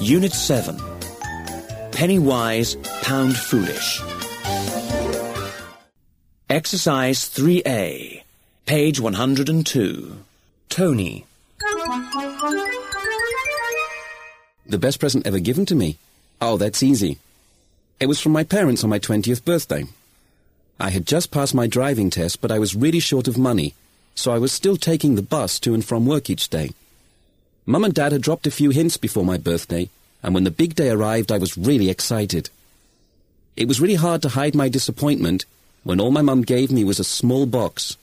Unit 0.00 0.32
7. 0.32 0.78
Penny 1.92 2.18
wise, 2.18 2.76
pound 3.00 3.34
foolish. 3.34 4.02
Exercise 6.50 7.30
3A. 7.30 8.22
Page 8.66 9.00
102. 9.00 10.16
Tony. 10.68 11.24
The 14.66 14.78
best 14.78 15.00
present 15.00 15.26
ever 15.26 15.38
given 15.38 15.64
to 15.66 15.74
me? 15.74 15.96
Oh, 16.42 16.58
that's 16.58 16.82
easy. 16.82 17.18
It 17.98 18.06
was 18.06 18.20
from 18.20 18.32
my 18.32 18.44
parents 18.44 18.84
on 18.84 18.90
my 18.90 18.98
20th 18.98 19.46
birthday. 19.46 19.84
I 20.78 20.90
had 20.90 21.06
just 21.06 21.30
passed 21.30 21.54
my 21.54 21.66
driving 21.66 22.10
test, 22.10 22.42
but 22.42 22.52
I 22.52 22.58
was 22.58 22.76
really 22.76 23.00
short 23.00 23.28
of 23.28 23.38
money, 23.38 23.74
so 24.14 24.30
I 24.30 24.38
was 24.38 24.52
still 24.52 24.76
taking 24.76 25.14
the 25.14 25.22
bus 25.22 25.58
to 25.60 25.72
and 25.72 25.82
from 25.82 26.04
work 26.04 26.28
each 26.28 26.50
day. 26.50 26.72
Mum 27.68 27.82
and 27.82 27.94
Dad 27.94 28.12
had 28.12 28.22
dropped 28.22 28.46
a 28.46 28.52
few 28.52 28.70
hints 28.70 28.96
before 28.96 29.24
my 29.24 29.36
birthday, 29.36 29.88
and 30.22 30.32
when 30.34 30.44
the 30.44 30.52
big 30.52 30.76
day 30.76 30.88
arrived, 30.88 31.32
I 31.32 31.38
was 31.38 31.58
really 31.58 31.90
excited. 31.90 32.48
It 33.56 33.66
was 33.66 33.80
really 33.80 33.96
hard 33.96 34.22
to 34.22 34.28
hide 34.30 34.54
my 34.54 34.68
disappointment 34.68 35.44
when 35.82 36.00
all 36.00 36.12
my 36.12 36.22
mum 36.22 36.42
gave 36.42 36.70
me 36.70 36.84
was 36.84 37.00
a 37.00 37.04
small 37.04 37.44
box. 37.44 37.96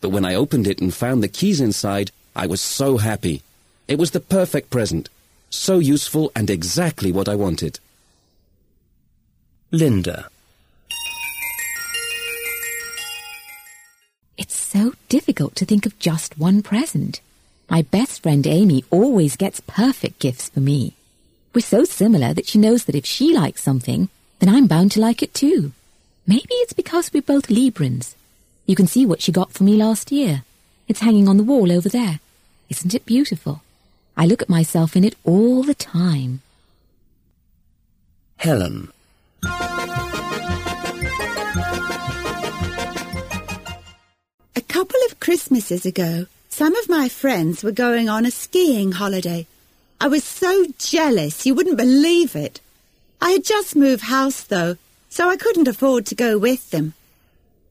But 0.00 0.10
when 0.10 0.24
I 0.24 0.34
opened 0.34 0.66
it 0.66 0.80
and 0.80 0.94
found 0.94 1.22
the 1.22 1.28
keys 1.28 1.60
inside, 1.60 2.10
I 2.34 2.46
was 2.46 2.60
so 2.62 2.96
happy. 2.96 3.42
It 3.86 3.98
was 3.98 4.12
the 4.12 4.20
perfect 4.20 4.70
present. 4.70 5.10
So 5.50 5.78
useful 5.78 6.32
and 6.34 6.48
exactly 6.48 7.12
what 7.12 7.28
I 7.28 7.34
wanted. 7.34 7.80
Linda. 9.70 10.28
It's 14.38 14.54
so 14.56 14.94
difficult 15.08 15.54
to 15.56 15.64
think 15.66 15.86
of 15.86 15.98
just 15.98 16.38
one 16.38 16.62
present. 16.62 17.20
My 17.68 17.82
best 17.82 18.22
friend 18.22 18.46
Amy 18.46 18.84
always 18.90 19.36
gets 19.36 19.60
perfect 19.60 20.20
gifts 20.20 20.48
for 20.48 20.60
me. 20.60 20.94
We're 21.52 21.62
so 21.62 21.84
similar 21.84 22.32
that 22.32 22.46
she 22.46 22.58
knows 22.58 22.84
that 22.84 22.94
if 22.94 23.04
she 23.04 23.34
likes 23.34 23.62
something, 23.62 24.08
then 24.38 24.48
I'm 24.48 24.66
bound 24.66 24.92
to 24.92 25.00
like 25.00 25.22
it 25.22 25.34
too. 25.34 25.72
Maybe 26.26 26.54
it's 26.54 26.72
because 26.72 27.12
we're 27.12 27.22
both 27.22 27.48
Librans. 27.48 28.14
You 28.66 28.76
can 28.76 28.86
see 28.86 29.04
what 29.06 29.20
she 29.20 29.32
got 29.32 29.52
for 29.52 29.64
me 29.64 29.74
last 29.74 30.12
year. 30.12 30.44
It's 30.86 31.00
hanging 31.00 31.28
on 31.28 31.36
the 31.36 31.44
wall 31.44 31.72
over 31.72 31.88
there. 31.88 32.20
Isn't 32.68 32.94
it 32.94 33.06
beautiful? 33.06 33.62
I 34.16 34.26
look 34.26 34.42
at 34.42 34.48
myself 34.48 34.96
in 34.96 35.04
it 35.04 35.16
all 35.24 35.62
the 35.62 35.74
time. 35.74 36.42
Helen. 38.36 38.92
A 44.54 44.60
couple 44.68 45.00
of 45.06 45.20
Christmases 45.20 45.86
ago, 45.86 46.26
some 46.56 46.74
of 46.74 46.88
my 46.88 47.06
friends 47.06 47.62
were 47.62 47.70
going 47.70 48.08
on 48.08 48.24
a 48.24 48.30
skiing 48.30 48.92
holiday. 48.92 49.46
I 50.00 50.08
was 50.08 50.24
so 50.24 50.64
jealous 50.78 51.44
you 51.44 51.54
wouldn't 51.54 51.76
believe 51.76 52.34
it. 52.34 52.62
I 53.20 53.32
had 53.32 53.44
just 53.44 53.76
moved 53.76 54.04
house 54.04 54.42
though, 54.42 54.78
so 55.10 55.28
I 55.28 55.36
couldn't 55.36 55.68
afford 55.68 56.06
to 56.06 56.14
go 56.14 56.38
with 56.38 56.70
them. 56.70 56.94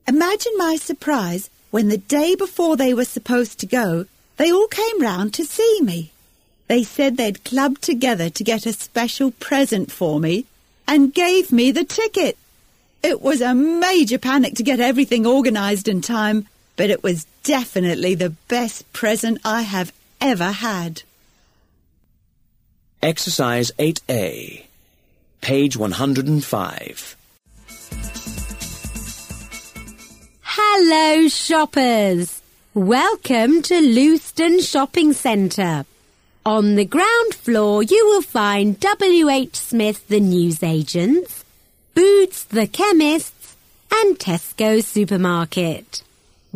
Imagine 0.07 0.53
my 0.57 0.75
surprise 0.75 1.49
when 1.71 1.87
the 1.87 1.97
day 1.97 2.35
before 2.35 2.77
they 2.77 2.93
were 2.93 3.05
supposed 3.05 3.57
to 3.61 3.65
go, 3.65 4.05
they 4.37 4.51
all 4.51 4.67
came 4.67 5.01
round 5.01 5.33
to 5.33 5.45
see 5.45 5.79
me. 5.81 6.11
They 6.67 6.83
said 6.83 7.17
they'd 7.17 7.43
clubbed 7.43 7.81
together 7.81 8.29
to 8.29 8.43
get 8.43 8.67
a 8.67 8.73
special 8.73 9.31
present 9.31 9.91
for 9.91 10.19
me 10.19 10.45
and 10.87 11.11
gave 11.11 11.51
me 11.51 11.71
the 11.71 11.85
ticket. 11.85 12.37
It 13.01 13.19
was 13.19 13.41
a 13.41 13.55
major 13.55 14.19
panic 14.19 14.53
to 14.57 14.63
get 14.63 14.79
everything 14.79 15.25
organised 15.25 15.87
in 15.87 16.01
time, 16.01 16.47
but 16.75 16.89
it 16.89 17.03
was 17.03 17.25
definitely 17.43 18.15
the 18.15 18.31
best 18.47 18.91
present 18.93 19.39
I 19.45 19.61
have 19.61 19.93
ever 20.19 20.51
had. 20.51 21.03
Exercise 23.01 23.71
8A. 23.77 24.65
Page 25.41 25.77
105. 25.77 27.17
Hello, 30.41 31.27
shoppers. 31.27 32.41
Welcome 32.73 33.61
to 33.61 33.79
Lewiston 33.79 34.59
Shopping 34.59 35.13
Centre. 35.13 35.85
On 36.45 36.75
the 36.75 36.85
ground 36.85 37.33
floor, 37.33 37.83
you 37.83 38.05
will 38.07 38.21
find 38.21 38.79
W.H. 38.79 39.55
Smith, 39.55 40.07
the 40.07 40.19
newsagents, 40.19 41.43
Boots, 41.93 42.43
the 42.43 42.67
chemists, 42.67 43.55
and 43.91 44.19
Tesco 44.19 44.83
supermarket. 44.83 46.03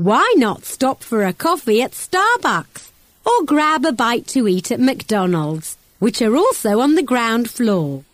Why 0.01 0.33
not 0.37 0.63
stop 0.63 1.03
for 1.03 1.25
a 1.25 1.33
coffee 1.33 1.81
at 1.81 1.91
Starbucks 1.91 2.91
or 3.25 3.43
grab 3.43 3.83
a 3.83 3.91
bite 3.91 4.27
to 4.27 4.47
eat 4.47 4.71
at 4.71 4.79
McDonald's, 4.79 5.75
which 5.99 6.21
are 6.21 6.37
also 6.37 6.79
on 6.79 6.95
the 6.95 7.03
ground 7.03 7.49
floor? 7.49 8.05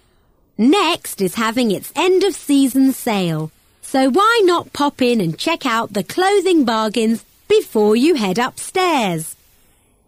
Next 0.58 1.22
is 1.22 1.36
having 1.36 1.70
its 1.70 1.94
end 1.96 2.24
of 2.24 2.34
season 2.34 2.92
sale, 2.92 3.52
so 3.84 4.10
why 4.10 4.42
not 4.46 4.74
pop 4.74 5.00
in 5.00 5.22
and 5.22 5.38
check 5.38 5.68
out 5.68 5.94
the 5.94 6.04
clothing 6.04 6.66
bargains 6.66 7.24
before 7.48 7.96
you 7.96 8.16
head 8.16 8.40
upstairs? 8.40 9.36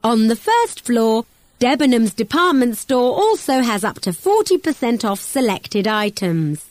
On 0.03 0.29
the 0.29 0.35
first 0.35 0.83
floor, 0.83 1.25
Debenhams 1.59 2.16
department 2.16 2.75
store 2.77 3.13
also 3.13 3.61
has 3.61 3.83
up 3.83 3.99
to 3.99 4.09
40% 4.09 5.05
off 5.05 5.19
selected 5.19 5.85
items. 5.85 6.66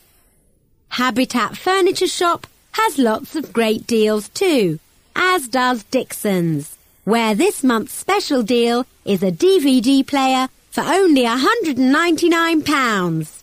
Habitat 0.89 1.57
Furniture 1.57 2.09
Shop 2.09 2.49
has 2.73 2.99
lots 2.99 3.37
of 3.37 3.53
great 3.53 3.87
deals 3.87 4.29
too, 4.31 4.81
as 5.17 5.49
does 5.49 5.83
Dixon's, 5.85 6.77
where 7.05 7.35
this 7.35 7.65
month's 7.65 7.95
special 7.95 8.43
deal 8.43 8.87
is 9.05 9.23
a 9.23 9.33
DVD 9.33 10.07
player 10.07 10.49
for 10.71 10.83
only 10.83 11.25
£199. 11.25 13.43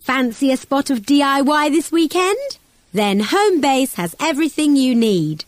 Fancy 0.00 0.52
a 0.52 0.56
spot 0.56 0.90
of 0.90 1.02
DIY 1.02 1.70
this 1.70 1.92
weekend? 1.92 2.58
Then 2.92 3.20
Homebase 3.20 3.94
has 3.94 4.16
everything 4.18 4.74
you 4.74 4.94
need. 4.94 5.44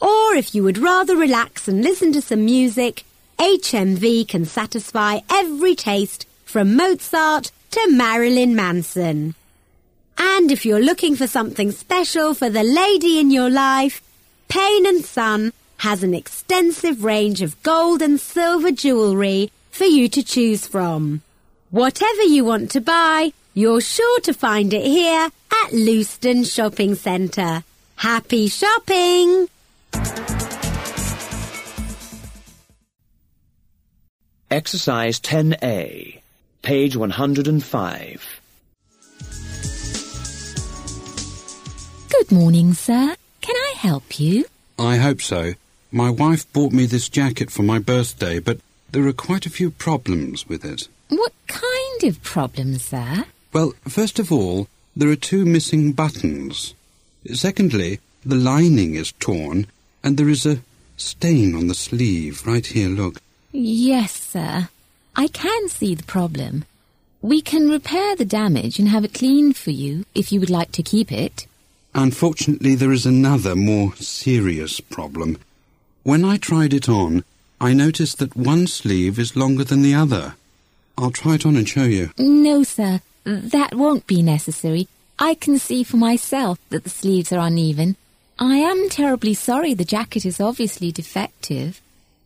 Or 0.00 0.34
if 0.34 0.54
you 0.54 0.64
would 0.64 0.78
rather 0.78 1.14
relax 1.14 1.68
and 1.68 1.82
listen 1.82 2.12
to 2.12 2.20
some 2.20 2.44
music, 2.44 3.04
HMV 3.38 4.26
can 4.26 4.44
satisfy 4.44 5.20
every 5.30 5.74
taste 5.74 6.26
from 6.44 6.74
Mozart 6.74 7.52
to 7.70 7.88
Marilyn 7.90 8.56
Manson. 8.56 9.34
And 10.18 10.50
if 10.50 10.66
you're 10.66 10.80
looking 10.80 11.14
for 11.14 11.26
something 11.26 11.70
special 11.70 12.34
for 12.34 12.50
the 12.50 12.64
lady 12.64 13.20
in 13.20 13.30
your 13.30 13.50
life, 13.50 14.02
Payne 14.50 14.84
and 14.84 15.04
Son 15.04 15.52
has 15.78 16.02
an 16.02 16.12
extensive 16.12 17.04
range 17.04 17.40
of 17.40 17.62
gold 17.62 18.02
and 18.02 18.18
silver 18.18 18.72
jewellery 18.72 19.52
for 19.70 19.84
you 19.84 20.08
to 20.08 20.24
choose 20.24 20.66
from. 20.66 21.22
Whatever 21.70 22.22
you 22.22 22.44
want 22.44 22.72
to 22.72 22.80
buy, 22.80 23.32
you're 23.54 23.80
sure 23.80 24.20
to 24.22 24.34
find 24.34 24.74
it 24.74 24.84
here 24.84 25.28
at 25.52 25.72
Lewiston 25.72 26.42
Shopping 26.42 26.96
Centre. 26.96 27.62
Happy 27.94 28.48
shopping! 28.48 29.48
Exercise 34.50 35.20
10A. 35.20 36.20
Page 36.62 36.96
105. 36.96 38.40
Good 42.10 42.32
morning, 42.32 42.74
sir. 42.74 43.14
Can 43.40 43.56
I 43.56 43.74
help 43.76 44.18
you? 44.18 44.44
I 44.78 44.96
hope 44.96 45.20
so. 45.20 45.54
My 45.92 46.10
wife 46.10 46.50
bought 46.52 46.72
me 46.72 46.86
this 46.86 47.08
jacket 47.08 47.50
for 47.50 47.62
my 47.62 47.78
birthday, 47.78 48.38
but 48.38 48.60
there 48.90 49.06
are 49.06 49.12
quite 49.12 49.46
a 49.46 49.50
few 49.50 49.70
problems 49.70 50.48
with 50.48 50.64
it. 50.64 50.88
What 51.08 51.32
kind 51.46 52.04
of 52.04 52.22
problems, 52.22 52.84
sir? 52.84 53.24
Well, 53.52 53.72
first 53.88 54.18
of 54.18 54.30
all, 54.30 54.68
there 54.96 55.10
are 55.10 55.16
two 55.16 55.44
missing 55.44 55.92
buttons. 55.92 56.74
Secondly, 57.32 58.00
the 58.24 58.36
lining 58.36 58.94
is 58.94 59.12
torn, 59.12 59.66
and 60.02 60.16
there 60.16 60.28
is 60.28 60.46
a 60.46 60.62
stain 60.96 61.54
on 61.54 61.66
the 61.66 61.74
sleeve 61.74 62.46
right 62.46 62.66
here, 62.66 62.88
look. 62.88 63.20
Yes, 63.52 64.12
sir. 64.12 64.68
I 65.16 65.28
can 65.28 65.68
see 65.68 65.94
the 65.94 66.04
problem. 66.04 66.64
We 67.22 67.42
can 67.42 67.68
repair 67.68 68.16
the 68.16 68.24
damage 68.24 68.78
and 68.78 68.88
have 68.88 69.04
it 69.04 69.12
cleaned 69.12 69.56
for 69.56 69.70
you 69.70 70.06
if 70.14 70.30
you 70.32 70.40
would 70.40 70.50
like 70.50 70.72
to 70.72 70.82
keep 70.82 71.10
it. 71.10 71.46
Unfortunately, 71.94 72.74
there 72.74 72.92
is 72.92 73.06
another 73.06 73.56
more 73.56 73.94
serious 73.96 74.80
problem. 74.80 75.38
When 76.02 76.24
I 76.24 76.36
tried 76.36 76.72
it 76.72 76.88
on, 76.88 77.24
I 77.60 77.74
noticed 77.74 78.18
that 78.18 78.36
one 78.36 78.66
sleeve 78.66 79.18
is 79.18 79.36
longer 79.36 79.64
than 79.64 79.82
the 79.82 79.94
other. 79.94 80.34
I'll 80.96 81.10
try 81.10 81.34
it 81.34 81.44
on 81.46 81.56
and 81.56 81.68
show 81.68 81.84
you. 81.84 82.10
No, 82.18 82.62
sir. 82.62 83.00
That 83.24 83.74
won't 83.74 84.06
be 84.06 84.22
necessary. 84.22 84.88
I 85.18 85.34
can 85.34 85.58
see 85.58 85.82
for 85.82 85.96
myself 85.96 86.58
that 86.70 86.84
the 86.84 86.90
sleeves 86.90 87.32
are 87.32 87.46
uneven. 87.46 87.96
I 88.38 88.56
am 88.56 88.88
terribly 88.88 89.34
sorry 89.34 89.74
the 89.74 89.84
jacket 89.84 90.24
is 90.24 90.40
obviously 90.40 90.92
defective. 90.92 91.80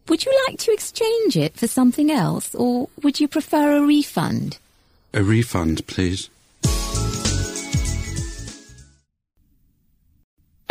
Would 0.08 0.24
you 0.24 0.44
like 0.46 0.58
to 0.60 0.72
exchange 0.72 1.36
it 1.36 1.56
for 1.56 1.66
something 1.66 2.10
else, 2.10 2.54
or 2.54 2.88
would 3.02 3.18
you 3.18 3.26
prefer 3.26 3.76
a 3.76 3.82
refund? 3.82 4.58
A 5.12 5.22
refund, 5.22 5.86
please. 5.86 6.28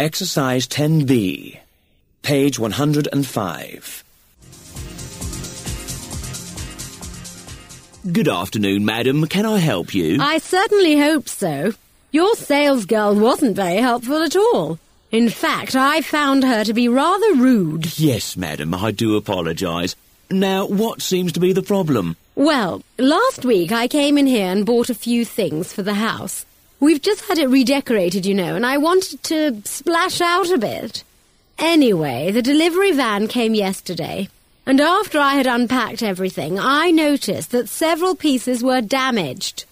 Exercise 0.03 0.67
10B. 0.67 1.59
Page 2.23 2.59
105. 2.59 4.03
Good 8.11 8.27
afternoon, 8.27 8.83
madam. 8.83 9.25
Can 9.27 9.45
I 9.45 9.59
help 9.59 9.95
you? 9.95 10.21
I 10.21 10.39
certainly 10.39 10.99
hope 10.99 11.29
so. 11.29 11.71
Your 12.11 12.35
sales 12.35 12.85
girl 12.85 13.15
wasn't 13.15 13.55
very 13.55 13.77
helpful 13.77 14.21
at 14.21 14.35
all. 14.35 14.77
In 15.09 15.29
fact, 15.29 15.73
I 15.73 16.01
found 16.01 16.43
her 16.43 16.65
to 16.65 16.73
be 16.73 16.89
rather 16.89 17.35
rude. 17.35 17.97
Yes, 17.97 18.35
madam, 18.35 18.73
I 18.73 18.91
do 18.91 19.15
apologise. 19.15 19.95
Now, 20.29 20.65
what 20.67 21.01
seems 21.01 21.31
to 21.31 21.39
be 21.39 21.53
the 21.53 21.63
problem? 21.63 22.17
Well, 22.35 22.81
last 22.99 23.45
week 23.45 23.71
I 23.71 23.87
came 23.87 24.17
in 24.17 24.27
here 24.27 24.51
and 24.51 24.65
bought 24.65 24.89
a 24.89 24.95
few 24.95 25.23
things 25.23 25.71
for 25.71 25.81
the 25.81 25.93
house. 25.93 26.45
We've 26.83 27.01
just 27.01 27.23
had 27.29 27.37
it 27.37 27.47
redecorated, 27.47 28.25
you 28.25 28.33
know, 28.33 28.57
and 28.57 28.65
I 28.65 28.75
wanted 28.75 29.23
to 29.23 29.61
splash 29.63 30.19
out 30.19 30.51
a 30.51 30.57
bit. 30.57 31.05
Anyway, 31.57 32.29
the 32.31 32.41
delivery 32.41 32.91
van 32.91 33.29
came 33.29 33.55
yesterday, 33.55 34.27
and 34.65 34.81
after 34.81 35.17
I 35.17 35.35
had 35.35 35.47
unpacked 35.47 36.03
everything, 36.03 36.59
I 36.59 36.91
noticed 36.91 37.51
that 37.51 37.69
several 37.69 38.15
pieces 38.15 38.61
were 38.61 38.81
damaged. 38.81 39.63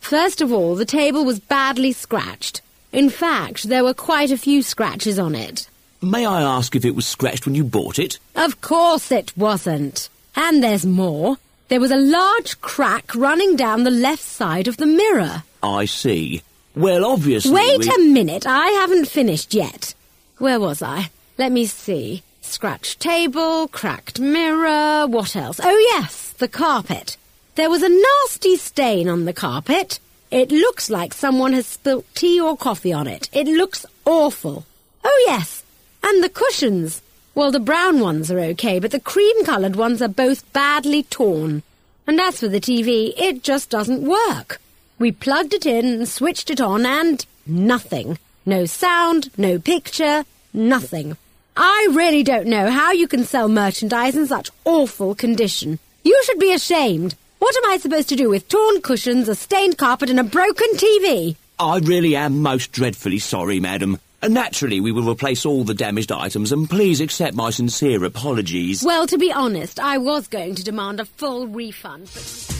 First 0.00 0.42
of 0.42 0.52
all, 0.52 0.74
the 0.74 0.84
table 0.84 1.24
was 1.24 1.40
badly 1.40 1.92
scratched. 1.92 2.60
In 2.92 3.08
fact, 3.08 3.62
there 3.62 3.82
were 3.82 3.94
quite 3.94 4.30
a 4.30 4.36
few 4.36 4.62
scratches 4.62 5.18
on 5.18 5.34
it. 5.34 5.66
May 6.02 6.26
I 6.26 6.42
ask 6.42 6.76
if 6.76 6.84
it 6.84 6.94
was 6.94 7.06
scratched 7.06 7.46
when 7.46 7.54
you 7.54 7.64
bought 7.64 7.98
it? 7.98 8.18
Of 8.36 8.60
course 8.60 9.10
it 9.10 9.34
wasn't. 9.34 10.10
And 10.36 10.62
there's 10.62 10.84
more. 10.84 11.38
There 11.68 11.80
was 11.80 11.90
a 11.90 11.96
large 11.96 12.60
crack 12.60 13.14
running 13.14 13.56
down 13.56 13.84
the 13.84 13.90
left 13.90 14.22
side 14.22 14.68
of 14.68 14.76
the 14.76 14.84
mirror. 14.84 15.44
I 15.62 15.86
see. 15.86 16.42
Well, 16.74 17.04
obviously. 17.04 17.52
Wait 17.52 17.80
we- 17.80 17.88
a 17.88 18.12
minute, 18.12 18.46
I 18.46 18.68
haven't 18.68 19.06
finished 19.08 19.54
yet. 19.54 19.94
Where 20.38 20.60
was 20.60 20.82
I? 20.82 21.10
Let 21.38 21.52
me 21.52 21.66
see. 21.66 22.22
Scratched 22.40 23.00
table, 23.00 23.68
cracked 23.68 24.18
mirror, 24.18 25.06
what 25.06 25.36
else? 25.36 25.60
Oh 25.62 25.78
yes, 25.94 26.30
the 26.38 26.48
carpet. 26.48 27.16
There 27.54 27.70
was 27.70 27.82
a 27.82 27.88
nasty 27.88 28.56
stain 28.56 29.08
on 29.08 29.24
the 29.24 29.32
carpet. 29.32 30.00
It 30.30 30.50
looks 30.50 30.88
like 30.90 31.12
someone 31.12 31.52
has 31.52 31.66
spilt 31.66 32.06
tea 32.14 32.40
or 32.40 32.56
coffee 32.56 32.92
on 32.92 33.06
it. 33.06 33.28
It 33.32 33.46
looks 33.46 33.84
awful. 34.04 34.64
Oh 35.04 35.24
yes, 35.26 35.62
and 36.02 36.22
the 36.22 36.28
cushions. 36.28 37.02
Well, 37.34 37.52
the 37.52 37.60
brown 37.60 38.00
ones 38.00 38.30
are 38.30 38.40
okay, 38.40 38.78
but 38.80 38.90
the 38.90 39.00
cream-coloured 39.00 39.76
ones 39.76 40.02
are 40.02 40.08
both 40.08 40.50
badly 40.52 41.04
torn. 41.04 41.62
And 42.06 42.20
as 42.20 42.40
for 42.40 42.48
the 42.48 42.60
TV, 42.60 43.14
it 43.16 43.42
just 43.42 43.70
doesn't 43.70 44.02
work. 44.02 44.60
We 45.00 45.12
plugged 45.12 45.54
it 45.54 45.64
in 45.64 45.86
and 45.86 46.06
switched 46.06 46.50
it 46.50 46.60
on 46.60 46.84
and 46.84 47.24
nothing. 47.46 48.18
No 48.44 48.66
sound, 48.66 49.30
no 49.38 49.58
picture, 49.58 50.26
nothing. 50.52 51.16
I 51.56 51.88
really 51.92 52.22
don't 52.22 52.46
know 52.46 52.70
how 52.70 52.92
you 52.92 53.08
can 53.08 53.24
sell 53.24 53.48
merchandise 53.48 54.14
in 54.14 54.26
such 54.26 54.50
awful 54.66 55.14
condition. 55.14 55.78
You 56.04 56.20
should 56.24 56.38
be 56.38 56.52
ashamed. 56.52 57.14
What 57.38 57.56
am 57.56 57.70
I 57.70 57.78
supposed 57.78 58.10
to 58.10 58.16
do 58.16 58.28
with 58.28 58.50
torn 58.50 58.82
cushions, 58.82 59.26
a 59.30 59.34
stained 59.34 59.78
carpet, 59.78 60.10
and 60.10 60.20
a 60.20 60.22
broken 60.22 60.68
TV? 60.74 61.34
I 61.58 61.78
really 61.78 62.14
am 62.14 62.42
most 62.42 62.70
dreadfully 62.72 63.20
sorry, 63.20 63.58
madam. 63.58 63.98
And 64.20 64.34
naturally, 64.34 64.82
we 64.82 64.92
will 64.92 65.10
replace 65.10 65.46
all 65.46 65.64
the 65.64 65.72
damaged 65.72 66.12
items, 66.12 66.52
and 66.52 66.68
please 66.68 67.00
accept 67.00 67.34
my 67.34 67.48
sincere 67.48 68.04
apologies. 68.04 68.84
Well, 68.84 69.06
to 69.06 69.16
be 69.16 69.32
honest, 69.32 69.80
I 69.80 69.96
was 69.96 70.28
going 70.28 70.56
to 70.56 70.62
demand 70.62 71.00
a 71.00 71.06
full 71.06 71.46
refund. 71.46 72.10
But... 72.12 72.59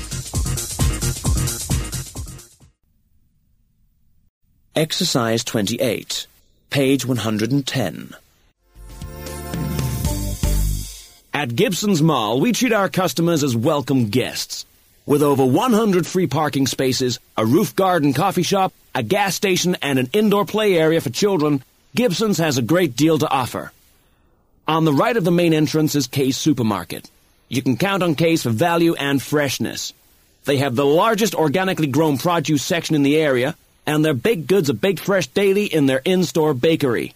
Exercise 4.80 5.44
28, 5.44 6.26
page 6.70 7.04
110. 7.04 8.14
At 11.34 11.54
Gibson's 11.54 12.00
Mall, 12.00 12.40
we 12.40 12.52
treat 12.52 12.72
our 12.72 12.88
customers 12.88 13.44
as 13.44 13.54
welcome 13.54 14.08
guests. 14.08 14.64
With 15.04 15.22
over 15.22 15.44
100 15.44 16.06
free 16.06 16.26
parking 16.26 16.66
spaces, 16.66 17.18
a 17.36 17.44
roof 17.44 17.76
garden 17.76 18.14
coffee 18.14 18.42
shop, 18.42 18.72
a 18.94 19.02
gas 19.02 19.34
station, 19.34 19.76
and 19.82 19.98
an 19.98 20.08
indoor 20.14 20.46
play 20.46 20.78
area 20.78 21.02
for 21.02 21.10
children, 21.10 21.62
Gibson's 21.94 22.38
has 22.38 22.56
a 22.56 22.62
great 22.62 22.96
deal 22.96 23.18
to 23.18 23.28
offer. 23.28 23.72
On 24.66 24.86
the 24.86 24.94
right 24.94 25.18
of 25.18 25.24
the 25.24 25.30
main 25.30 25.52
entrance 25.52 25.94
is 25.94 26.06
Kay's 26.06 26.38
Supermarket. 26.38 27.10
You 27.50 27.60
can 27.60 27.76
count 27.76 28.02
on 28.02 28.14
Kay's 28.14 28.44
for 28.44 28.48
value 28.48 28.94
and 28.94 29.20
freshness. 29.20 29.92
They 30.46 30.56
have 30.56 30.74
the 30.74 30.86
largest 30.86 31.34
organically 31.34 31.88
grown 31.88 32.16
produce 32.16 32.62
section 32.62 32.94
in 32.94 33.02
the 33.02 33.18
area, 33.18 33.54
and 33.86 34.04
their 34.04 34.14
baked 34.14 34.46
goods 34.46 34.70
are 34.70 34.74
baked 34.74 35.00
fresh 35.00 35.26
daily 35.28 35.64
in 35.66 35.86
their 35.86 36.02
in-store 36.04 36.54
bakery. 36.54 37.14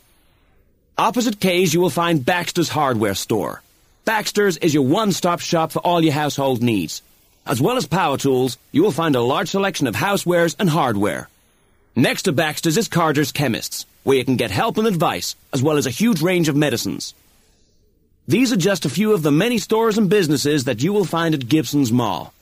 Opposite 0.98 1.40
Kay's, 1.40 1.72
you 1.72 1.80
will 1.80 1.90
find 1.90 2.24
Baxter's 2.24 2.68
Hardware 2.68 3.14
Store. 3.14 3.62
Baxter's 4.04 4.56
is 4.58 4.74
your 4.74 4.84
one-stop 4.84 5.40
shop 5.40 5.72
for 5.72 5.80
all 5.80 6.02
your 6.02 6.12
household 6.12 6.62
needs. 6.62 7.00
As 7.46 7.60
well 7.60 7.76
as 7.76 7.86
power 7.86 8.16
tools, 8.16 8.58
you 8.72 8.82
will 8.82 8.90
find 8.92 9.16
a 9.16 9.20
large 9.20 9.50
selection 9.50 9.86
of 9.86 9.94
housewares 9.94 10.56
and 10.58 10.68
hardware. 10.68 11.28
Next 11.96 12.22
to 12.22 12.32
Baxter's 12.32 12.76
is 12.76 12.88
Carter's 12.88 13.32
Chemists, 13.32 13.86
where 14.02 14.16
you 14.16 14.24
can 14.24 14.36
get 14.36 14.50
help 14.50 14.76
and 14.78 14.86
advice, 14.86 15.36
as 15.52 15.62
well 15.62 15.76
as 15.76 15.86
a 15.86 15.90
huge 15.90 16.20
range 16.20 16.48
of 16.48 16.56
medicines. 16.56 17.14
These 18.26 18.52
are 18.52 18.56
just 18.56 18.84
a 18.84 18.90
few 18.90 19.12
of 19.12 19.22
the 19.22 19.30
many 19.30 19.58
stores 19.58 19.96
and 19.96 20.10
businesses 20.10 20.64
that 20.64 20.82
you 20.82 20.92
will 20.92 21.04
find 21.04 21.34
at 21.34 21.48
Gibson's 21.48 21.92
Mall. 21.92 22.33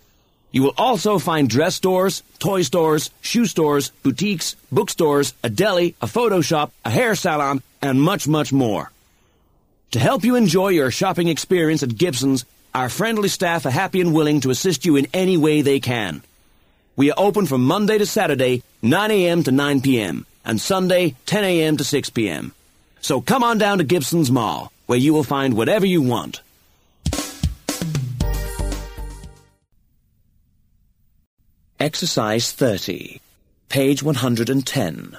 You 0.52 0.62
will 0.62 0.75
also 0.76 1.19
find 1.19 1.49
dress 1.49 1.75
stores, 1.75 2.22
toy 2.38 2.62
stores, 2.62 3.10
shoe 3.22 3.46
stores, 3.46 3.90
boutiques, 4.02 4.54
bookstores, 4.70 5.32
a 5.43 5.49
deli, 5.49 5.96
a 6.02 6.06
photo 6.06 6.43
shop, 6.43 6.72
a 6.84 6.90
hair 6.90 7.14
salon, 7.14 7.62
and 7.81 8.00
much, 8.00 8.28
much 8.28 8.52
more. 8.52 8.90
To 9.93 9.99
help 9.99 10.25
you 10.25 10.37
enjoy 10.37 10.69
your 10.69 10.90
shopping 10.90 11.28
experience 11.28 11.82
at 11.82 11.96
Gibson's, 11.96 12.44
our 12.75 12.88
friendly 12.88 13.28
staff 13.28 13.66
are 13.66 13.70
happy 13.70 14.00
and 14.00 14.14
willing 14.14 14.40
to 14.43 14.50
assist 14.50 14.84
you 14.84 14.96
in 14.96 15.06
any 15.12 15.37
way 15.37 15.62
they 15.62 15.81
can. 15.81 16.22
We 16.96 17.10
are 17.10 17.19
open 17.19 17.46
from 17.46 17.64
Monday 17.64 17.98
to 17.98 18.06
Saturday, 18.06 18.62
9 18.82 19.10
a.m. 19.10 19.43
to 19.44 19.50
9 19.50 19.81
p.m., 19.81 20.26
and 20.44 20.60
Sunday, 20.60 21.14
10 21.26 21.44
a.m. 21.44 21.76
to 21.78 21.84
6 21.84 22.10
p.m. 22.10 22.52
So 23.00 23.20
come 23.20 23.43
on 23.43 23.58
down 23.58 23.78
to 23.78 23.84
Gibson's 23.84 24.31
Mall, 24.31 24.72
where 24.87 24.98
you 24.98 25.14
will 25.14 25.25
find 25.25 25.56
whatever 25.56 25.87
you 25.87 26.02
want. 26.02 26.43
Exercise 31.82 32.52
30, 32.52 33.20
page 33.69 34.05
110. 34.05 35.17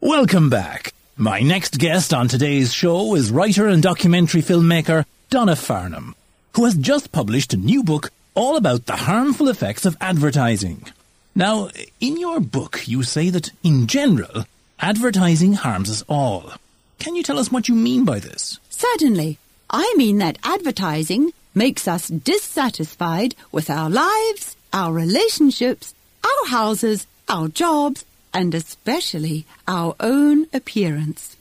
Welcome 0.00 0.48
back. 0.48 0.94
My 1.18 1.40
next 1.40 1.76
guest 1.76 2.14
on 2.14 2.28
today's 2.28 2.72
show 2.72 3.14
is 3.14 3.30
writer 3.30 3.68
and 3.68 3.82
documentary 3.82 4.40
filmmaker 4.40 5.04
Donna 5.28 5.56
Farnham, 5.56 6.14
who 6.54 6.64
has 6.64 6.74
just 6.74 7.12
published 7.12 7.52
a 7.52 7.58
new 7.58 7.84
book 7.84 8.10
all 8.34 8.56
about 8.56 8.86
the 8.86 8.96
harmful 8.96 9.50
effects 9.50 9.84
of 9.84 9.94
advertising. 10.00 10.86
Now, 11.34 11.68
in 12.00 12.18
your 12.18 12.40
book, 12.40 12.88
you 12.88 13.02
say 13.02 13.28
that, 13.28 13.50
in 13.62 13.88
general, 13.88 14.46
advertising 14.80 15.52
harms 15.52 15.90
us 15.90 16.02
all. 16.08 16.54
Can 16.98 17.14
you 17.14 17.22
tell 17.22 17.38
us 17.38 17.52
what 17.52 17.68
you 17.68 17.74
mean 17.74 18.06
by 18.06 18.20
this? 18.20 18.58
Certainly. 18.70 19.36
I 19.68 19.92
mean 19.98 20.16
that 20.18 20.38
advertising 20.44 21.32
makes 21.54 21.86
us 21.86 22.08
dissatisfied 22.08 23.34
with 23.52 23.70
our 23.70 23.88
lives, 23.88 24.56
our 24.72 24.92
relationships, 24.92 25.94
our 26.24 26.48
houses, 26.48 27.06
our 27.28 27.48
jobs, 27.48 28.04
and 28.32 28.54
especially 28.54 29.46
our 29.68 29.94
own 30.00 30.46
appearance. 30.52 31.36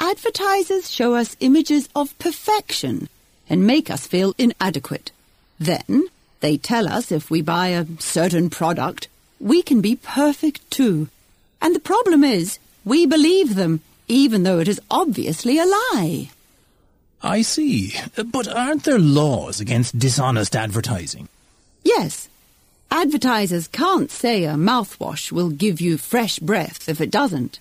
Advertisers 0.00 0.90
show 0.90 1.14
us 1.14 1.36
images 1.40 1.88
of 1.94 2.18
perfection 2.18 3.08
and 3.48 3.66
make 3.66 3.90
us 3.90 4.06
feel 4.06 4.34
inadequate. 4.38 5.10
Then 5.58 6.04
they 6.40 6.56
tell 6.56 6.88
us 6.88 7.10
if 7.12 7.30
we 7.30 7.42
buy 7.42 7.68
a 7.68 7.86
certain 7.98 8.50
product, 8.50 9.08
we 9.40 9.62
can 9.62 9.80
be 9.80 9.96
perfect 9.96 10.70
too. 10.70 11.08
And 11.60 11.74
the 11.74 11.80
problem 11.80 12.24
is, 12.24 12.58
we 12.84 13.06
believe 13.06 13.54
them, 13.54 13.80
even 14.08 14.42
though 14.42 14.60
it 14.60 14.68
is 14.68 14.80
obviously 14.90 15.58
a 15.58 15.66
lie. 15.66 16.30
I 17.22 17.42
see. 17.42 17.94
But 18.14 18.48
aren't 18.48 18.84
there 18.84 18.98
laws 18.98 19.60
against 19.60 19.98
dishonest 19.98 20.54
advertising? 20.54 21.28
Yes. 21.82 22.28
Advertisers 22.90 23.68
can't 23.68 24.10
say 24.10 24.44
a 24.44 24.54
mouthwash 24.54 25.32
will 25.32 25.50
give 25.50 25.80
you 25.80 25.98
fresh 25.98 26.38
breath 26.38 26.88
if 26.88 27.00
it 27.00 27.10
doesn't. 27.10 27.58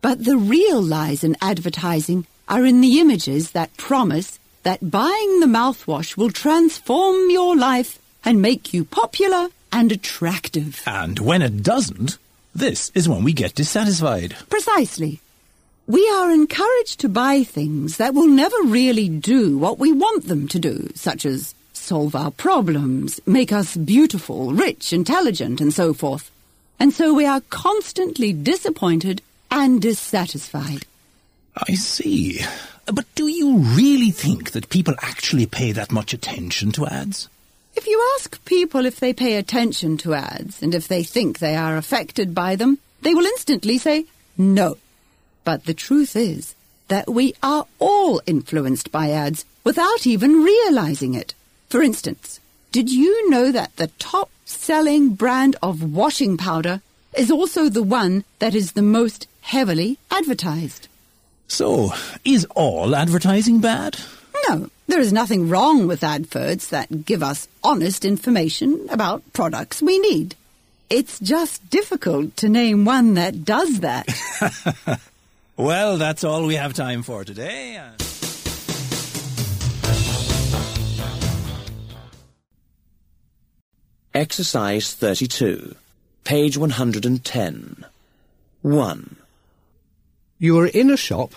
But 0.00 0.24
the 0.24 0.36
real 0.36 0.82
lies 0.82 1.24
in 1.24 1.36
advertising 1.40 2.26
are 2.48 2.64
in 2.64 2.80
the 2.80 3.00
images 3.00 3.52
that 3.52 3.76
promise 3.76 4.38
that 4.62 4.90
buying 4.90 5.40
the 5.40 5.46
mouthwash 5.46 6.16
will 6.16 6.30
transform 6.30 7.30
your 7.30 7.56
life 7.56 7.98
and 8.24 8.42
make 8.42 8.74
you 8.74 8.84
popular 8.84 9.48
and 9.72 9.92
attractive. 9.92 10.82
And 10.86 11.18
when 11.18 11.42
it 11.42 11.62
doesn't, 11.62 12.18
this 12.54 12.90
is 12.94 13.08
when 13.08 13.22
we 13.22 13.32
get 13.32 13.54
dissatisfied. 13.54 14.36
Precisely. 14.48 15.20
We 15.88 16.06
are 16.06 16.30
encouraged 16.30 17.00
to 17.00 17.08
buy 17.08 17.44
things 17.44 17.96
that 17.96 18.12
will 18.12 18.26
never 18.28 18.56
really 18.64 19.08
do 19.08 19.56
what 19.56 19.78
we 19.78 19.90
want 19.90 20.28
them 20.28 20.46
to 20.48 20.58
do, 20.58 20.90
such 20.94 21.24
as 21.24 21.54
solve 21.72 22.14
our 22.14 22.30
problems, 22.30 23.18
make 23.24 23.52
us 23.52 23.74
beautiful, 23.74 24.52
rich, 24.52 24.92
intelligent, 24.92 25.62
and 25.62 25.72
so 25.72 25.94
forth. 25.94 26.30
And 26.78 26.92
so 26.92 27.14
we 27.14 27.24
are 27.24 27.40
constantly 27.48 28.34
disappointed 28.34 29.22
and 29.50 29.80
dissatisfied. 29.80 30.84
I 31.56 31.72
see. 31.72 32.40
But 32.84 33.06
do 33.14 33.28
you 33.28 33.56
really 33.56 34.10
think 34.10 34.50
that 34.50 34.68
people 34.68 34.94
actually 35.00 35.46
pay 35.46 35.72
that 35.72 35.90
much 35.90 36.12
attention 36.12 36.70
to 36.72 36.86
ads? 36.86 37.30
If 37.76 37.86
you 37.86 37.98
ask 38.16 38.44
people 38.44 38.84
if 38.84 39.00
they 39.00 39.14
pay 39.14 39.36
attention 39.36 39.96
to 39.98 40.12
ads 40.12 40.62
and 40.62 40.74
if 40.74 40.86
they 40.86 41.02
think 41.02 41.38
they 41.38 41.56
are 41.56 41.78
affected 41.78 42.34
by 42.34 42.56
them, 42.56 42.76
they 43.00 43.14
will 43.14 43.24
instantly 43.24 43.78
say 43.78 44.04
no. 44.36 44.76
But 45.48 45.64
the 45.64 45.72
truth 45.72 46.14
is 46.14 46.54
that 46.88 47.08
we 47.08 47.32
are 47.42 47.64
all 47.78 48.20
influenced 48.26 48.92
by 48.92 49.12
ads 49.12 49.46
without 49.64 50.06
even 50.06 50.44
realizing 50.44 51.14
it. 51.14 51.32
For 51.70 51.80
instance, 51.80 52.38
did 52.70 52.90
you 52.90 53.30
know 53.30 53.50
that 53.50 53.74
the 53.76 53.86
top 53.98 54.28
selling 54.44 55.14
brand 55.14 55.56
of 55.62 55.82
washing 55.82 56.36
powder 56.36 56.82
is 57.14 57.30
also 57.30 57.70
the 57.70 57.82
one 57.82 58.24
that 58.40 58.54
is 58.54 58.72
the 58.72 58.82
most 58.82 59.26
heavily 59.40 59.96
advertised? 60.10 60.86
So, 61.46 61.94
is 62.26 62.44
all 62.54 62.94
advertising 62.94 63.60
bad? 63.62 63.96
No, 64.50 64.68
there 64.86 65.00
is 65.00 65.14
nothing 65.14 65.48
wrong 65.48 65.86
with 65.86 66.04
adverts 66.04 66.68
that 66.68 67.06
give 67.06 67.22
us 67.22 67.48
honest 67.64 68.04
information 68.04 68.86
about 68.90 69.22
products 69.32 69.80
we 69.80 69.98
need. 69.98 70.34
It's 70.90 71.18
just 71.18 71.70
difficult 71.70 72.36
to 72.36 72.50
name 72.50 72.84
one 72.84 73.14
that 73.14 73.46
does 73.46 73.80
that. 73.80 74.06
Well, 75.58 75.98
that's 75.98 76.22
all 76.22 76.46
we 76.46 76.54
have 76.54 76.72
time 76.72 77.02
for 77.02 77.24
today. 77.24 77.82
Exercise 84.14 84.94
32, 84.94 85.74
page 86.22 86.56
110. 86.56 87.84
1. 88.62 89.16
You 90.38 90.58
are 90.60 90.66
in 90.68 90.90
a 90.90 90.96
shop 90.96 91.32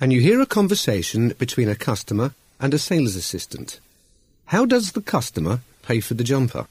and 0.00 0.12
you 0.12 0.20
hear 0.20 0.40
a 0.40 0.46
conversation 0.46 1.28
between 1.38 1.68
a 1.68 1.76
customer 1.76 2.34
and 2.58 2.74
a 2.74 2.78
sales 2.78 3.14
assistant. 3.14 3.78
How 4.46 4.66
does 4.66 4.92
the 4.92 5.00
customer 5.00 5.60
pay 5.82 6.00
for 6.00 6.14
the 6.14 6.24
jumper? 6.24 6.66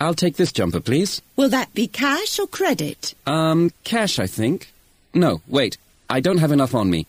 I'll 0.00 0.14
take 0.14 0.38
this 0.38 0.50
jumper, 0.50 0.80
please. 0.80 1.22
Will 1.36 1.50
that 1.50 1.72
be 1.72 1.86
cash 1.86 2.40
or 2.40 2.48
credit? 2.48 3.14
Um, 3.26 3.70
cash, 3.84 4.18
I 4.18 4.26
think. 4.26 4.72
No, 5.16 5.40
wait. 5.48 5.78
I 6.10 6.20
don't 6.20 6.38
have 6.38 6.52
enough 6.52 6.74
on 6.74 6.90
me. 6.90 7.06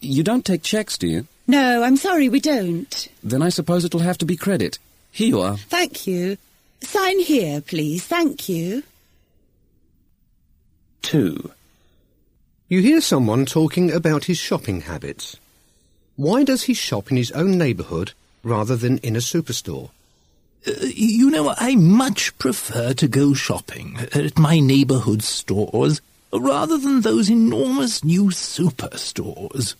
You 0.00 0.22
don't 0.22 0.46
take 0.46 0.62
checks, 0.62 0.96
do 0.96 1.06
you? 1.06 1.26
No, 1.46 1.82
I'm 1.82 1.98
sorry, 1.98 2.30
we 2.30 2.40
don't. 2.40 3.08
Then 3.22 3.42
I 3.42 3.50
suppose 3.50 3.84
it'll 3.84 4.00
have 4.00 4.16
to 4.18 4.24
be 4.24 4.36
credit. 4.36 4.78
Here 5.12 5.28
you 5.28 5.40
are. 5.40 5.58
Thank 5.58 6.06
you. 6.06 6.38
Sign 6.80 7.20
here, 7.20 7.60
please. 7.60 8.06
Thank 8.06 8.48
you. 8.48 8.82
2. 11.02 11.50
You 12.68 12.80
hear 12.80 13.02
someone 13.02 13.44
talking 13.44 13.92
about 13.92 14.24
his 14.24 14.38
shopping 14.38 14.82
habits. 14.82 15.36
Why 16.16 16.44
does 16.44 16.62
he 16.62 16.74
shop 16.74 17.10
in 17.10 17.18
his 17.18 17.32
own 17.32 17.58
neighbourhood 17.58 18.12
rather 18.42 18.76
than 18.76 18.98
in 18.98 19.16
a 19.16 19.20
superstore? 19.20 19.90
Uh, 20.66 20.72
you 20.94 21.30
know, 21.30 21.54
I 21.58 21.74
much 21.74 22.36
prefer 22.38 22.94
to 22.94 23.08
go 23.08 23.34
shopping 23.34 23.98
at 24.14 24.38
my 24.38 24.60
neighbourhood 24.60 25.22
stores 25.22 26.00
rather 26.32 26.78
than 26.78 27.00
those 27.00 27.30
enormous 27.30 28.04
new 28.04 28.26
superstores. 28.26 29.74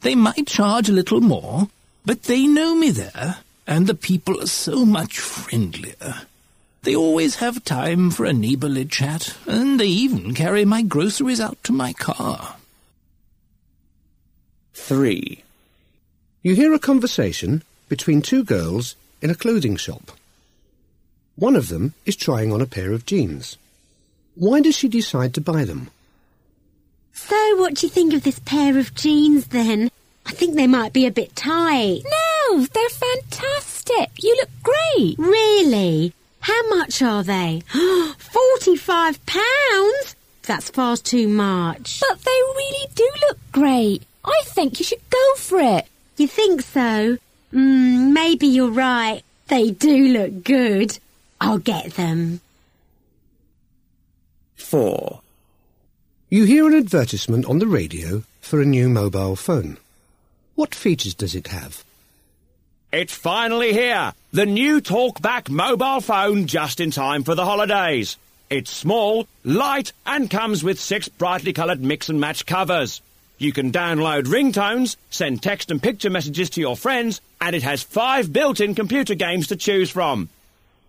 They 0.00 0.14
might 0.14 0.46
charge 0.46 0.88
a 0.88 0.92
little 0.92 1.20
more, 1.20 1.68
but 2.04 2.24
they 2.24 2.46
know 2.46 2.74
me 2.74 2.90
there, 2.90 3.38
and 3.66 3.86
the 3.86 3.94
people 3.94 4.40
are 4.40 4.46
so 4.46 4.84
much 4.84 5.18
friendlier. 5.18 6.22
They 6.82 6.96
always 6.96 7.36
have 7.36 7.64
time 7.64 8.10
for 8.10 8.24
a 8.24 8.32
neighbourly 8.32 8.86
chat, 8.86 9.36
and 9.46 9.78
they 9.78 9.86
even 9.86 10.34
carry 10.34 10.64
my 10.64 10.82
groceries 10.82 11.40
out 11.40 11.62
to 11.64 11.72
my 11.72 11.92
car. 11.92 12.56
3. 14.74 15.44
You 16.42 16.54
hear 16.56 16.74
a 16.74 16.80
conversation 16.80 17.62
between 17.88 18.20
two 18.20 18.42
girls 18.42 18.96
in 19.20 19.30
a 19.30 19.36
clothing 19.36 19.76
shop. 19.76 20.10
One 21.36 21.54
of 21.54 21.68
them 21.68 21.94
is 22.04 22.16
trying 22.16 22.52
on 22.52 22.60
a 22.60 22.66
pair 22.66 22.92
of 22.92 23.06
jeans. 23.06 23.56
Why 24.34 24.60
does 24.60 24.76
she 24.76 24.88
decide 24.88 25.34
to 25.34 25.40
buy 25.40 25.64
them? 25.64 25.90
So, 27.12 27.56
what 27.56 27.74
do 27.74 27.86
you 27.86 27.90
think 27.90 28.14
of 28.14 28.22
this 28.22 28.38
pair 28.40 28.78
of 28.78 28.94
jeans 28.94 29.48
then? 29.48 29.90
I 30.26 30.32
think 30.32 30.54
they 30.54 30.66
might 30.66 30.92
be 30.92 31.06
a 31.06 31.10
bit 31.10 31.36
tight. 31.36 32.02
No, 32.04 32.66
they're 32.66 32.88
fantastic. 32.88 34.10
You 34.22 34.36
look 34.36 34.50
great. 34.62 35.18
Really? 35.18 36.14
How 36.40 36.68
much 36.70 37.02
are 37.02 37.22
they? 37.22 37.62
Forty-five 38.18 39.24
pounds? 39.26 40.16
That's 40.42 40.70
far 40.70 40.96
too 40.96 41.28
much. 41.28 42.00
But 42.00 42.20
they 42.22 42.30
really 42.30 42.88
do 42.94 43.08
look 43.28 43.38
great. 43.52 44.02
I 44.24 44.42
think 44.46 44.78
you 44.78 44.84
should 44.84 45.10
go 45.10 45.34
for 45.36 45.60
it. 45.60 45.86
You 46.16 46.26
think 46.26 46.62
so? 46.62 47.18
Mm, 47.52 48.12
maybe 48.12 48.46
you're 48.46 48.70
right. 48.70 49.22
They 49.48 49.70
do 49.70 50.08
look 50.08 50.44
good. 50.44 50.98
I'll 51.40 51.58
get 51.58 51.94
them. 51.94 52.40
4. 54.62 55.20
You 56.30 56.44
hear 56.44 56.66
an 56.66 56.74
advertisement 56.74 57.44
on 57.46 57.58
the 57.58 57.66
radio 57.66 58.22
for 58.40 58.60
a 58.60 58.64
new 58.64 58.88
mobile 58.88 59.36
phone. 59.36 59.76
What 60.54 60.74
features 60.74 61.14
does 61.14 61.34
it 61.34 61.48
have? 61.48 61.84
It's 62.92 63.14
finally 63.14 63.72
here! 63.72 64.14
The 64.32 64.46
new 64.46 64.80
TalkBack 64.80 65.50
mobile 65.50 66.00
phone 66.00 66.46
just 66.46 66.80
in 66.80 66.90
time 66.90 67.24
for 67.24 67.34
the 67.34 67.44
holidays. 67.44 68.16
It's 68.48 68.70
small, 68.70 69.26
light, 69.44 69.92
and 70.04 70.30
comes 70.30 70.62
with 70.62 70.78
six 70.78 71.08
brightly 71.08 71.52
coloured 71.52 71.80
mix 71.80 72.08
and 72.08 72.20
match 72.20 72.46
covers. 72.46 73.00
You 73.38 73.52
can 73.52 73.72
download 73.72 74.24
ringtones, 74.24 74.96
send 75.10 75.42
text 75.42 75.70
and 75.70 75.82
picture 75.82 76.10
messages 76.10 76.50
to 76.50 76.60
your 76.60 76.76
friends, 76.76 77.20
and 77.40 77.56
it 77.56 77.62
has 77.62 77.82
five 77.82 78.32
built-in 78.32 78.74
computer 78.74 79.14
games 79.14 79.48
to 79.48 79.56
choose 79.56 79.90
from. 79.90 80.28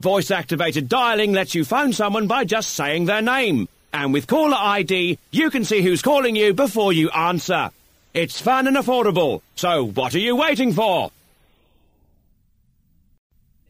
Voice-activated 0.03 0.89
dialing 0.89 1.31
lets 1.31 1.55
you 1.55 1.63
phone 1.63 1.93
someone 1.93 2.27
by 2.27 2.43
just 2.43 2.71
saying 2.71 3.05
their 3.05 3.21
name. 3.21 3.69
And 3.93 4.11
with 4.11 4.27
caller 4.27 4.57
ID, 4.59 5.17
you 5.31 5.49
can 5.49 5.63
see 5.63 5.81
who's 5.81 6.01
calling 6.01 6.35
you 6.35 6.53
before 6.53 6.91
you 6.91 7.09
answer. 7.11 7.71
It's 8.13 8.41
fun 8.41 8.67
and 8.67 8.75
affordable, 8.75 9.41
so 9.55 9.85
what 9.85 10.13
are 10.13 10.19
you 10.19 10.35
waiting 10.35 10.73
for? 10.73 11.09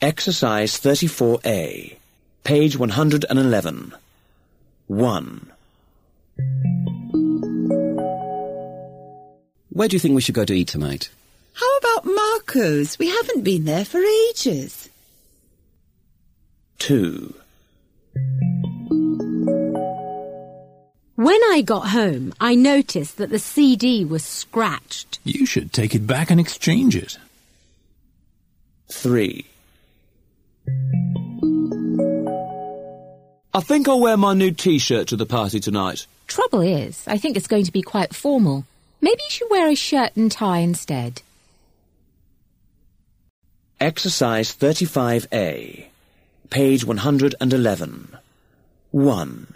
Exercise 0.02 0.80
34A, 0.80 1.98
page 2.44 2.78
111. 2.78 3.94
1. 4.88 5.52
Where 9.70 9.88
do 9.88 9.96
you 9.96 10.00
think 10.00 10.16
we 10.16 10.22
should 10.22 10.36
go 10.36 10.46
to 10.46 10.54
eat 10.54 10.68
tonight? 10.68 11.10
How 11.54 11.78
about 11.78 12.06
Marco's? 12.06 12.98
We 12.98 13.10
haven't 13.10 13.44
been 13.44 13.66
there 13.66 13.86
for 13.86 14.02
ages. 14.30 14.83
2. 16.84 17.34
When 21.16 21.42
I 21.46 21.64
got 21.66 21.88
home, 21.88 22.34
I 22.42 22.56
noticed 22.56 23.16
that 23.16 23.30
the 23.30 23.40
CD 23.40 24.04
was 24.04 24.26
scratched. 24.26 25.20
You 25.24 25.46
should 25.46 25.72
take 25.72 25.96
it 25.96 26.06
back 26.06 26.30
and 26.30 26.42
exchange 26.42 26.98
it. 26.98 27.18
3. 28.92 29.46
I 33.54 33.62
think 33.62 33.88
I'll 33.88 34.02
wear 34.02 34.18
my 34.18 34.34
new 34.34 34.52
t-shirt 34.52 35.08
to 35.08 35.16
the 35.16 35.26
party 35.26 35.62
tonight. 35.62 36.06
Trouble 36.28 36.60
is, 36.60 37.02
I 37.08 37.18
think 37.18 37.38
it's 37.38 37.48
going 37.48 37.64
to 37.64 37.72
be 37.72 37.82
quite 37.82 38.14
formal. 38.14 38.66
Maybe 39.00 39.22
you 39.24 39.30
should 39.30 39.50
wear 39.50 39.70
a 39.70 39.76
shirt 39.76 40.18
and 40.18 40.30
tie 40.30 40.58
instead. 40.58 41.22
Exercise 43.80 44.54
35A, 44.54 45.86
page 46.54 46.86
111. 46.86 48.18
1. 48.92 49.56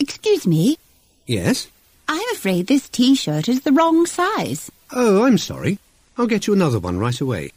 Excuse 0.00 0.44
me. 0.44 0.76
Yes? 1.24 1.68
I'm 2.08 2.28
afraid 2.32 2.66
this 2.66 2.88
T-shirt 2.88 3.48
is 3.48 3.60
the 3.60 3.70
wrong 3.70 4.06
size. 4.06 4.72
Oh, 4.90 5.22
I'm 5.22 5.38
sorry. 5.38 5.78
I'll 6.18 6.26
get 6.26 6.48
you 6.48 6.52
another 6.52 6.80
one 6.80 6.98
right 6.98 7.20
away. 7.20 7.52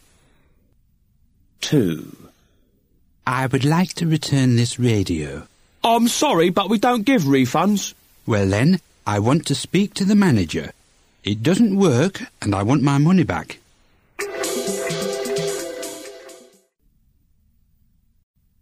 2. 1.61 2.29
I 3.25 3.47
would 3.47 3.65
like 3.65 3.93
to 3.95 4.05
return 4.05 4.55
this 4.55 4.77
radio. 4.77 5.47
I'm 5.83 6.07
sorry, 6.09 6.51
but 6.51 6.69
we 6.69 6.77
don't 6.77 7.05
give 7.05 7.23
refunds. 7.23 7.95
Well 8.27 8.45
then, 8.45 8.81
I 9.07 9.17
want 9.17 9.47
to 9.47 9.55
speak 9.55 9.95
to 9.95 10.05
the 10.05 10.15
manager. 10.15 10.73
It 11.23 11.41
doesn't 11.41 11.75
work, 11.75 12.21
and 12.39 12.53
I 12.53 12.61
want 12.61 12.83
my 12.83 12.99
money 12.99 13.23
back. 13.23 13.57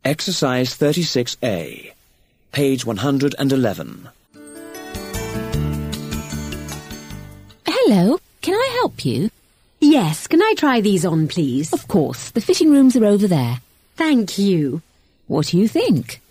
Exercise 0.07 0.69
36A, 0.69 1.91
page 2.53 2.85
111. 2.85 4.09
Hello, 7.67 8.17
can 8.41 8.53
I 8.53 8.77
help 8.79 9.03
you? 9.03 9.29
Yes, 9.81 10.27
can 10.27 10.41
I 10.41 10.53
try 10.55 10.79
these 10.79 11.05
on, 11.05 11.27
please? 11.27 11.73
Of 11.73 11.89
course, 11.89 12.31
the 12.31 12.39
fitting 12.39 12.71
rooms 12.71 12.95
are 12.95 13.03
over 13.03 13.27
there. 13.27 13.59
Thank 13.97 14.37
you. 14.37 14.81
What 15.27 15.47
do 15.47 15.57
you 15.57 15.67
think? 15.67 16.21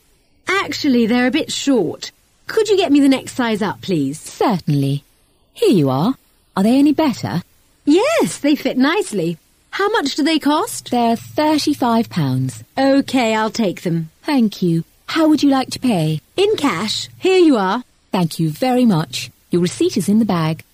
Actually, 0.48 1.04
they're 1.04 1.26
a 1.26 1.30
bit 1.30 1.52
short. 1.52 2.12
Could 2.46 2.70
you 2.70 2.78
get 2.78 2.90
me 2.90 3.00
the 3.00 3.10
next 3.10 3.34
size 3.34 3.60
up, 3.60 3.82
please? 3.82 4.18
Certainly. 4.18 5.04
Here 5.52 5.68
you 5.68 5.90
are. 5.90 6.14
Are 6.56 6.62
they 6.62 6.78
any 6.78 6.94
better? 6.94 7.42
Yes, 7.84 8.38
they 8.38 8.56
fit 8.56 8.78
nicely. 8.78 9.36
How 9.76 9.90
much 9.90 10.14
do 10.14 10.22
they 10.22 10.38
cost? 10.38 10.90
They're 10.90 11.16
£35. 11.16 12.64
Okay, 12.78 13.34
I'll 13.34 13.50
take 13.50 13.82
them. 13.82 14.08
Thank 14.22 14.62
you. 14.62 14.84
How 15.04 15.28
would 15.28 15.42
you 15.42 15.50
like 15.50 15.68
to 15.72 15.78
pay? 15.78 16.22
In 16.34 16.56
cash. 16.56 17.10
Here 17.18 17.36
you 17.36 17.58
are. 17.58 17.84
Thank 18.10 18.38
you 18.38 18.48
very 18.48 18.86
much. 18.86 19.30
Your 19.50 19.60
receipt 19.60 19.98
is 19.98 20.08
in 20.08 20.18
the 20.18 20.24
bag. 20.24 20.64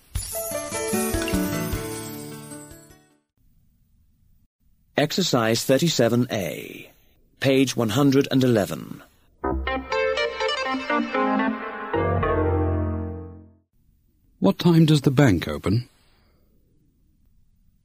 Exercise 4.97 5.64
37A. 5.64 6.87
Page 7.40 7.76
111. 7.76 9.02
What 14.38 14.61
time 14.61 14.87
does 14.87 15.00
the 15.00 15.11
bank 15.11 15.49
open? 15.49 15.88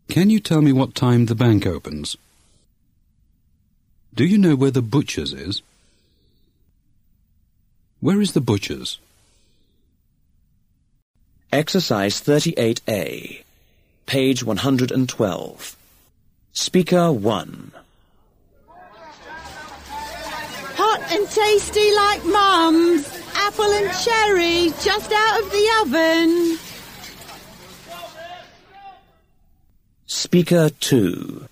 Can 0.07 0.29
you 0.29 0.39
tell 0.39 0.61
me 0.61 0.71
what 0.71 0.95
time 0.95 1.25
the 1.25 1.35
bank 1.35 1.65
opens? 1.65 2.15
Do 4.15 4.25
you 4.25 4.37
know 4.37 4.55
where 4.55 4.71
the 4.71 4.81
butcher's 4.81 5.33
is? 5.33 5.61
Where 7.99 8.21
is 8.21 8.31
the 8.31 8.41
butcher's? 8.41 8.99
Exercise 11.51 12.21
38A. 12.21 13.43
Page 14.05 14.43
112. 14.43 15.75
Speaker 16.53 17.11
1. 17.11 17.71
Hot 20.75 21.11
and 21.11 21.29
tasty 21.29 21.95
like 21.95 22.25
Mum's. 22.25 23.23
Apple 23.35 23.65
and 23.65 23.91
cherry, 23.99 24.73
just 24.83 25.11
out 25.11 25.41
of 25.41 25.51
the 25.51 25.69
oven. 25.81 26.66
Speaker 30.07 30.69
2. 30.69 31.47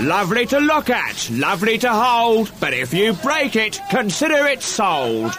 Lovely 0.00 0.46
to 0.46 0.58
look 0.58 0.88
at, 0.88 1.30
lovely 1.30 1.76
to 1.78 1.92
hold, 1.92 2.50
but 2.60 2.72
if 2.72 2.94
you 2.94 3.12
break 3.12 3.56
it, 3.56 3.78
consider 3.90 4.46
it 4.46 4.62
sold. 4.62 5.32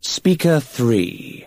Speaker 0.00 0.60
3. 0.60 1.46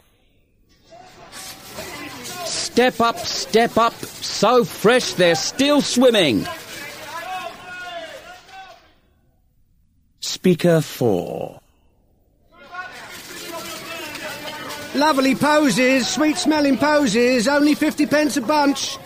Step 2.46 3.02
up, 3.02 3.18
step 3.18 3.76
up. 3.78 3.94
So 3.96 4.64
fresh 4.64 5.14
they're 5.14 5.34
still 5.34 5.82
swimming. 5.82 6.46
Speaker 10.20 10.82
4. 10.82 11.62
Lovely 14.98 15.36
posies, 15.36 16.08
sweet 16.08 16.38
smelling 16.38 16.76
posies, 16.76 17.48
only 17.48 17.76
50 17.76 18.08
pence 18.08 18.36
a 18.36 18.42
bunch. 18.42 18.98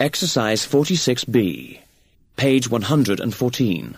Exercise 0.00 0.66
46B. 0.66 1.78
Page 2.34 2.68
114. 2.68 3.96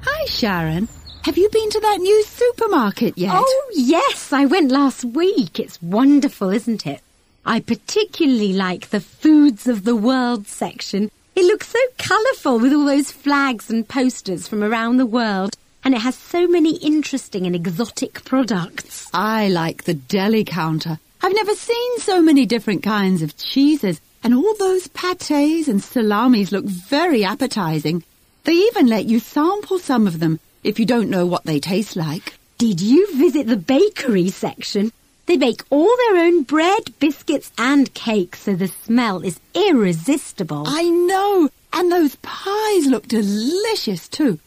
Hi, 0.00 0.24
Sharon. 0.24 0.88
Have 1.24 1.36
you 1.36 1.50
been 1.50 1.68
to 1.68 1.80
that 1.80 1.98
new 2.00 2.24
supermarket 2.24 3.18
yet? 3.18 3.34
Oh, 3.34 3.70
yes, 3.74 4.32
I 4.32 4.46
went 4.46 4.72
last 4.72 5.04
week. 5.04 5.60
It's 5.60 5.82
wonderful, 5.82 6.48
isn't 6.48 6.86
it? 6.86 7.02
I 7.44 7.60
particularly 7.60 8.54
like 8.54 8.88
the 8.88 9.00
Foods 9.00 9.68
of 9.68 9.84
the 9.84 9.94
World 9.94 10.46
section. 10.46 11.10
It 11.36 11.44
looks 11.44 11.68
so 11.68 11.78
colourful 12.08 12.58
with 12.58 12.72
all 12.72 12.86
those 12.86 13.12
flags 13.12 13.68
and 13.68 13.86
posters 13.86 14.48
from 14.48 14.64
around 14.64 14.96
the 14.96 15.04
world, 15.04 15.54
and 15.84 15.94
it 15.94 16.00
has 16.00 16.16
so 16.16 16.46
many 16.48 16.76
interesting 16.76 17.44
and 17.44 17.54
exotic 17.54 18.24
products. 18.24 19.10
I 19.12 19.48
like 19.48 19.84
the 19.84 19.92
deli 19.92 20.42
counter. 20.42 20.98
I've 21.22 21.34
never 21.34 21.54
seen 21.54 21.98
so 21.98 22.22
many 22.22 22.46
different 22.46 22.82
kinds 22.82 23.20
of 23.20 23.36
cheeses, 23.36 24.00
and 24.22 24.32
all 24.32 24.54
those 24.54 24.88
pâtés 24.88 25.68
and 25.68 25.82
salamis 25.82 26.50
look 26.50 26.64
very 26.64 27.24
appetizing. 27.24 28.02
They 28.44 28.54
even 28.54 28.86
let 28.86 29.04
you 29.04 29.18
sample 29.18 29.78
some 29.78 30.06
of 30.06 30.18
them 30.18 30.40
if 30.64 30.80
you 30.80 30.86
don't 30.86 31.10
know 31.10 31.26
what 31.26 31.44
they 31.44 31.60
taste 31.60 31.94
like. 31.94 32.38
Did 32.56 32.80
you 32.80 33.18
visit 33.18 33.46
the 33.46 33.58
bakery 33.58 34.30
section? 34.30 34.92
They 35.26 35.36
bake 35.36 35.62
all 35.68 35.94
their 35.94 36.24
own 36.24 36.44
bread, 36.44 36.98
biscuits, 37.00 37.52
and 37.58 37.92
cakes, 37.92 38.44
so 38.44 38.54
the 38.54 38.68
smell 38.68 39.20
is 39.20 39.38
irresistible. 39.54 40.64
I 40.66 40.84
know, 40.84 41.50
and 41.72 41.90
those 41.90 42.16
pies 42.16 42.86
look 42.86 43.06
delicious 43.06 44.08
too. 44.08 44.38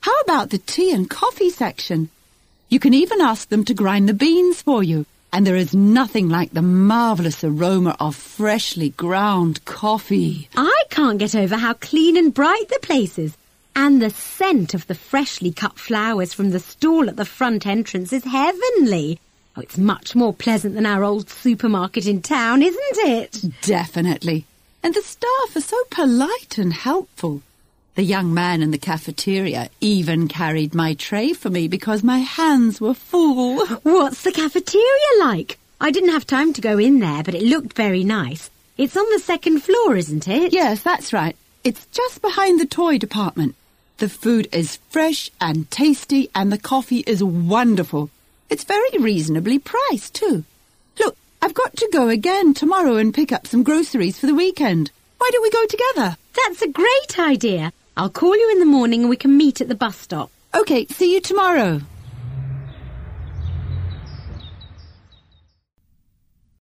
How 0.00 0.18
about 0.20 0.50
the 0.50 0.58
tea 0.58 0.92
and 0.92 1.08
coffee 1.08 1.50
section? 1.50 2.10
You 2.68 2.78
can 2.80 2.94
even 2.94 3.20
ask 3.20 3.48
them 3.48 3.64
to 3.66 3.74
grind 3.74 4.08
the 4.08 4.14
beans 4.14 4.60
for 4.60 4.82
you, 4.82 5.06
and 5.32 5.46
there 5.46 5.56
is 5.56 5.74
nothing 5.74 6.28
like 6.28 6.52
the 6.52 6.62
marvellous 6.62 7.42
aroma 7.42 7.96
of 8.00 8.16
freshly 8.16 8.90
ground 8.90 9.64
coffee. 9.64 10.48
I 10.56 10.82
can't 10.90 11.18
get 11.18 11.34
over 11.34 11.56
how 11.56 11.74
clean 11.74 12.16
and 12.16 12.32
bright 12.32 12.68
the 12.68 12.78
place 12.82 13.18
is. 13.18 13.36
And 13.76 14.00
the 14.00 14.10
scent 14.10 14.74
of 14.74 14.86
the 14.86 14.94
freshly 14.94 15.50
cut 15.50 15.78
flowers 15.78 16.32
from 16.32 16.50
the 16.50 16.60
stall 16.60 17.08
at 17.08 17.16
the 17.16 17.24
front 17.24 17.66
entrance 17.66 18.12
is 18.12 18.24
heavenly. 18.24 19.18
Oh, 19.56 19.60
it's 19.60 19.78
much 19.78 20.14
more 20.14 20.32
pleasant 20.32 20.74
than 20.74 20.86
our 20.86 21.02
old 21.02 21.28
supermarket 21.28 22.06
in 22.06 22.22
town, 22.22 22.62
isn't 22.62 23.08
it? 23.08 23.42
Definitely. 23.62 24.46
And 24.84 24.92
the 24.92 25.00
staff 25.00 25.56
are 25.56 25.62
so 25.62 25.82
polite 25.88 26.58
and 26.58 26.70
helpful. 26.70 27.40
The 27.94 28.02
young 28.02 28.34
man 28.34 28.60
in 28.60 28.70
the 28.70 28.76
cafeteria 28.76 29.70
even 29.80 30.28
carried 30.28 30.74
my 30.74 30.92
tray 30.92 31.32
for 31.32 31.48
me 31.48 31.68
because 31.68 32.02
my 32.02 32.18
hands 32.18 32.82
were 32.82 32.92
full. 32.92 33.64
What's 33.82 34.22
the 34.24 34.30
cafeteria 34.30 35.10
like? 35.20 35.58
I 35.80 35.90
didn't 35.90 36.10
have 36.10 36.26
time 36.26 36.52
to 36.52 36.60
go 36.60 36.76
in 36.76 37.00
there, 37.00 37.22
but 37.22 37.34
it 37.34 37.42
looked 37.44 37.72
very 37.72 38.04
nice. 38.04 38.50
It's 38.76 38.94
on 38.94 39.08
the 39.10 39.20
second 39.20 39.62
floor, 39.62 39.96
isn't 39.96 40.28
it? 40.28 40.52
Yes, 40.52 40.82
that's 40.82 41.14
right. 41.14 41.36
It's 41.64 41.86
just 41.86 42.20
behind 42.20 42.60
the 42.60 42.66
toy 42.66 42.98
department. 42.98 43.54
The 43.96 44.10
food 44.10 44.48
is 44.52 44.80
fresh 44.90 45.30
and 45.40 45.70
tasty, 45.70 46.28
and 46.34 46.52
the 46.52 46.58
coffee 46.58 47.04
is 47.06 47.24
wonderful. 47.24 48.10
It's 48.50 48.64
very 48.64 48.98
reasonably 48.98 49.58
priced, 49.58 50.14
too. 50.14 50.44
I've 51.44 51.52
got 51.52 51.76
to 51.76 51.90
go 51.92 52.08
again 52.08 52.54
tomorrow 52.54 52.96
and 52.96 53.12
pick 53.12 53.30
up 53.30 53.46
some 53.46 53.64
groceries 53.64 54.18
for 54.18 54.24
the 54.24 54.34
weekend. 54.34 54.90
Why 55.18 55.28
don't 55.30 55.42
we 55.42 55.50
go 55.50 55.66
together? 55.66 56.16
That's 56.34 56.62
a 56.62 56.68
great 56.68 57.18
idea. 57.18 57.70
I'll 57.98 58.08
call 58.08 58.34
you 58.34 58.50
in 58.52 58.60
the 58.60 58.64
morning 58.64 59.02
and 59.02 59.10
we 59.10 59.16
can 59.18 59.36
meet 59.36 59.60
at 59.60 59.68
the 59.68 59.74
bus 59.74 59.94
stop. 59.94 60.30
Okay, 60.54 60.86
see 60.86 61.12
you 61.12 61.20
tomorrow. 61.20 61.82